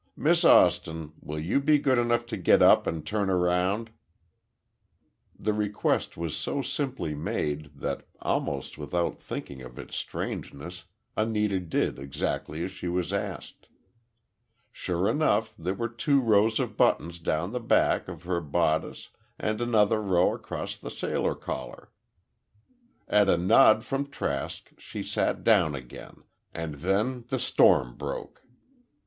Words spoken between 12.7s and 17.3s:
she was asked. Sure enough, there were two rows of buttons